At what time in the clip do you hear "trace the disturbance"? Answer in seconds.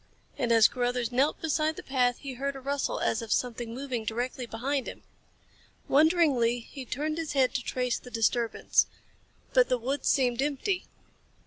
7.63-8.87